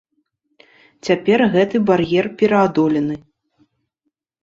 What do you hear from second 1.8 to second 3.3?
бар'ер пераадолены.